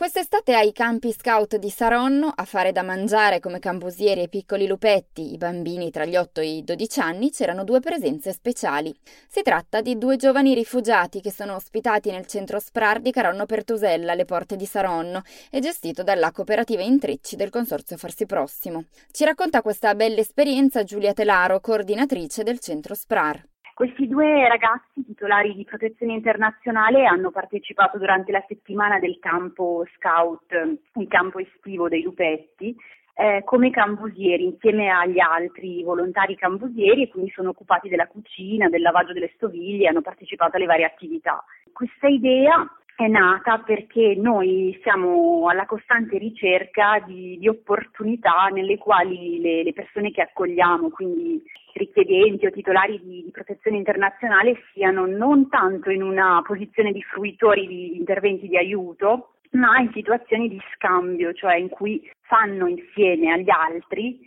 [0.00, 5.34] Quest'estate ai campi scout di Saronno, a fare da mangiare come cambusieri ai piccoli lupetti,
[5.34, 8.98] i bambini tra gli 8 e i 12 anni, c'erano due presenze speciali.
[9.28, 14.12] Si tratta di due giovani rifugiati che sono ospitati nel centro SPRAR di Caronno Pertusella,
[14.12, 18.84] alle porte di Saronno, e gestito dalla cooperativa Intrecci del consorzio Farsi Prossimo.
[19.10, 23.49] Ci racconta questa bella esperienza Giulia Telaro, coordinatrice del centro SPRAR.
[23.80, 30.52] Questi due ragazzi titolari di protezione internazionale hanno partecipato durante la settimana del campo scout,
[30.96, 32.76] il campo estivo dei lupetti,
[33.14, 38.82] eh, come cambusieri insieme agli altri volontari cambusieri e quindi sono occupati della cucina, del
[38.82, 41.42] lavaggio delle stoviglie, hanno partecipato alle varie attività.
[41.72, 42.62] Questa idea
[43.04, 49.72] è nata perché noi siamo alla costante ricerca di, di opportunità nelle quali le, le,
[49.72, 56.02] persone che accogliamo, quindi richiedenti o titolari di, di, protezione internazionale, siano non tanto in
[56.02, 61.68] una posizione di fruitori di interventi di aiuto, ma in situazioni di scambio, cioè in
[61.68, 64.18] cui fanno insieme agli altri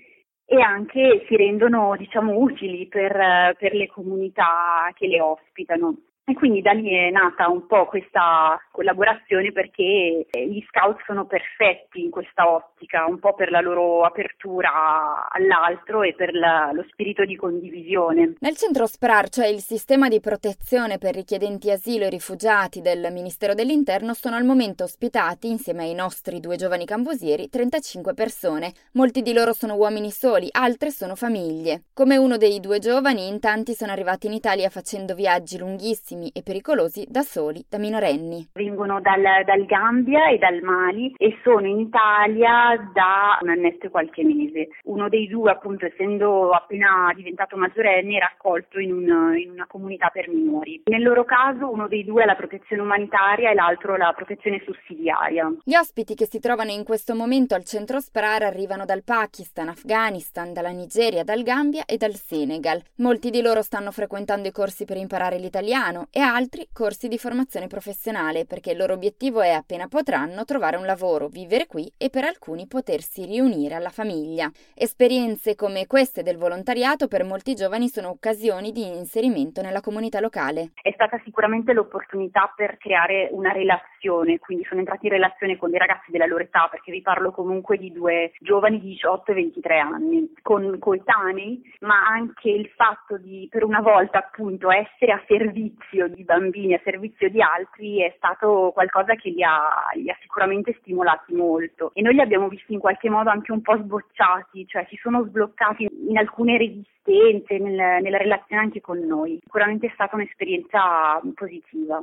[0.45, 5.97] e anche si rendono diciamo utili per, per le comunità che le ospitano.
[6.25, 12.01] E quindi da lì è nata un po' questa collaborazione perché gli scout sono perfetti
[12.01, 17.25] in questa ottica, un po' per la loro apertura all'altro e per la, lo spirito
[17.25, 18.35] di condivisione.
[18.39, 23.53] Nel centro SPRAR, cioè il sistema di protezione per richiedenti asilo e rifugiati del Ministero
[23.53, 28.71] dell'Interno, sono al momento ospitati, insieme ai nostri due giovani cambusieri, 35 persone.
[28.93, 31.83] Molti di loro sono uomini soli, altre sono famiglie.
[31.93, 36.29] Come uno dei due giovani, in tanti sono arrivati in Italia facendo viaggi lunghissimi pericolosissimi
[36.33, 38.49] e pericolosi da soli, da minorenni.
[38.53, 43.89] Vengono dal, dal Gambia e dal Mali e sono in Italia da un annetto e
[43.89, 44.69] qualche mese.
[44.83, 50.09] Uno dei due, appunto, essendo appena diventato maggiorenne, era accolto in, un, in una comunità
[50.09, 50.81] per minori.
[50.85, 55.51] Nel loro caso uno dei due ha la protezione umanitaria e l'altro la protezione sussidiaria.
[55.63, 60.53] Gli ospiti che si trovano in questo momento al centro Sprar arrivano dal Pakistan, Afghanistan,
[60.53, 62.81] dalla Nigeria, dal Gambia e dal Senegal.
[62.97, 67.67] Molti di loro stanno frequentando i corsi per imparare l'italiano e altri corsi di formazione
[67.67, 72.23] professionale perché il loro obiettivo è appena potranno trovare un lavoro, vivere qui e per
[72.23, 74.51] alcuni potersi riunire alla famiglia.
[74.75, 80.71] Esperienze come queste del volontariato per molti giovani sono occasioni di inserimento nella comunità locale.
[80.81, 85.79] È stata sicuramente l'opportunità per creare una relazione, quindi sono entrati in relazione con dei
[85.79, 89.79] ragazzi della loro età perché vi parlo comunque di due giovani di 18 e 23
[89.79, 95.92] anni, con coetanei, ma anche il fatto di per una volta appunto essere a servizio
[95.93, 99.61] servizio di bambini a servizio di altri è stato qualcosa che li ha,
[99.93, 103.61] li ha sicuramente stimolati molto e noi li abbiamo visti in qualche modo anche un
[103.61, 109.39] po' sbocciati, cioè si sono sbloccati in alcune resistenze nel, nella relazione anche con noi.
[109.43, 112.01] Sicuramente è stata un'esperienza positiva.